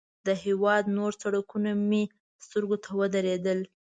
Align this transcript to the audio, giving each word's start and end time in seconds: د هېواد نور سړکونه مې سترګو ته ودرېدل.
د 0.27 0.29
هېواد 0.43 0.83
نور 0.97 1.11
سړکونه 1.21 1.71
مې 1.89 2.03
سترګو 2.45 2.77
ته 2.83 2.89
ودرېدل. 2.99 3.59